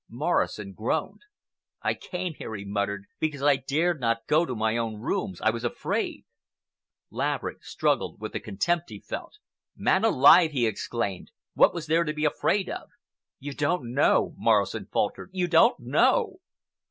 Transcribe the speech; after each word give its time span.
Morrison 0.09 0.73
groaned. 0.73 1.21
"I 1.83 1.93
came 1.93 2.33
here," 2.33 2.55
he 2.55 2.65
muttered, 2.65 3.05
"because 3.19 3.43
I 3.43 3.57
dared 3.57 3.99
not 3.99 4.25
go 4.25 4.47
to 4.47 4.55
my 4.55 4.75
own 4.75 4.99
rooms. 4.99 5.39
I 5.41 5.51
was 5.51 5.63
afraid!" 5.63 6.25
Laverick 7.11 7.63
struggled 7.63 8.19
with 8.19 8.31
the 8.33 8.39
contempt 8.39 8.89
he 8.89 8.99
felt. 8.99 9.37
"Man 9.75 10.03
alive," 10.03 10.53
he 10.53 10.65
exclaimed, 10.65 11.29
"what 11.53 11.71
was 11.75 11.85
there 11.85 12.03
to 12.03 12.13
be 12.13 12.25
afraid 12.25 12.67
of?" 12.67 12.89
"You 13.37 13.53
don't 13.53 13.93
know!" 13.93 14.33
Morrison 14.37 14.87
faltered. 14.91 15.29
"You 15.33 15.47
don't 15.47 15.79
know!" 15.79 16.37